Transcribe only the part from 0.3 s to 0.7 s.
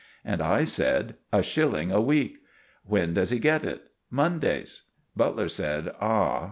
I